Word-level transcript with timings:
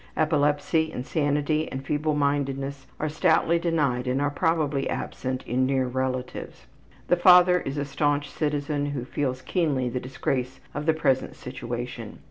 Epilepsy, 0.17 0.91
insanity, 0.91 1.71
and 1.71 1.85
feeblemindedness 1.85 2.87
are 2.99 3.07
stoutly 3.07 3.59
denied 3.59 4.07
and 4.07 4.19
are 4.19 4.31
probably 4.31 4.89
absent 4.89 5.43
in 5.45 5.63
near 5.63 5.85
relatives. 5.85 6.65
The 7.07 7.15
father 7.15 7.59
is 7.59 7.77
a 7.77 7.85
staunch 7.85 8.27
citizen 8.31 8.87
who 8.87 9.05
feels 9.05 9.43
keenly 9.43 9.89
the 9.89 9.99
disgrace 9.99 10.59
of 10.73 10.87
the 10.87 10.93
present 10.95 11.35
situation. 11.35 12.19